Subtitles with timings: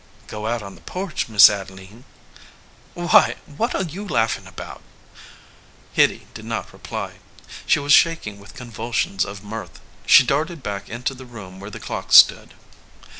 [0.25, 2.05] "Go out on the porch, Miss Adeline."
[2.95, 3.35] "Why?
[3.55, 4.81] What are you laughing about?"
[5.93, 7.19] Hitty did not reply.
[7.67, 11.69] She was shaking with con vulsions of mirth; she darted back into the room v/here
[11.69, 12.55] the clock stood.